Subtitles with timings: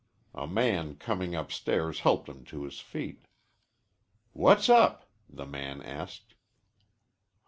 [0.33, 3.27] A man coming upstairs helped him to his feet.
[4.33, 6.33] "What's up?" the man asked.